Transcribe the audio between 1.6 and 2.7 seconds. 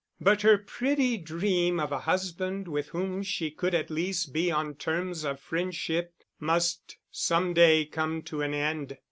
of a husband